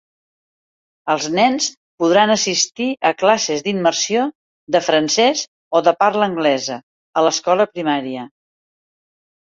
[1.13, 1.67] Els nens
[2.03, 4.25] podran assistir a classes d'immersió
[4.79, 5.47] de francès
[5.81, 6.83] o de parla anglesa
[7.23, 8.31] a l'escola primària.